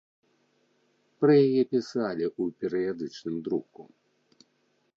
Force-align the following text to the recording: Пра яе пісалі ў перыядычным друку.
Пра 1.23 1.33
яе 1.45 1.63
пісалі 1.75 2.25
ў 2.41 2.57
перыядычным 2.63 3.35
друку. 3.49 3.81